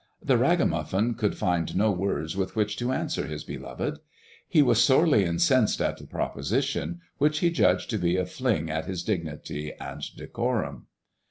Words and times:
The 0.19 0.35
ragamuffin 0.35 1.13
could 1.13 1.37
find 1.37 1.75
no 1.75 1.91
words 1.91 2.35
with 2.35 2.55
which 2.55 2.75
to 2.77 2.91
answer 2.91 3.27
his 3.27 3.43
beloved. 3.43 3.99
He 4.49 4.63
was 4.63 4.83
sorely 4.83 5.25
incensed 5.25 5.79
at 5.79 5.97
the 5.99 6.07
proposition, 6.07 7.01
which 7.19 7.37
he 7.37 7.51
judged 7.51 7.91
to 7.91 7.99
be 7.99 8.17
a 8.17 8.25
fling 8.25 8.71
at 8.71 8.85
his 8.85 9.03
dignity 9.03 9.71
and 9.73 10.01
decorum. 10.17 10.87